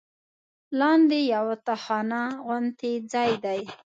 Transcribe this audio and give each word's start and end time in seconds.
لاندې 0.79 1.19
یوه 1.33 1.55
تاخانه 1.67 2.21
غوندې 2.45 2.91
ځای 3.11 3.31
دی. 3.45 3.61